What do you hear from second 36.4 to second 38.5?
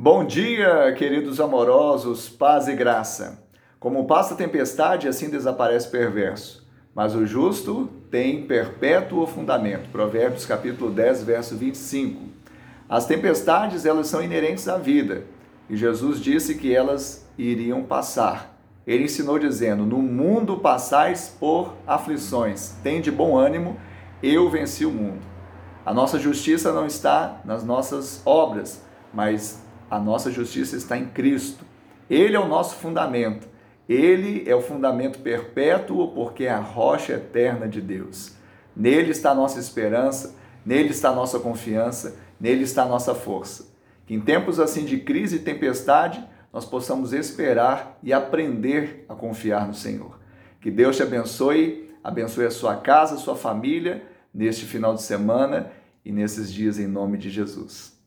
é a rocha eterna de Deus.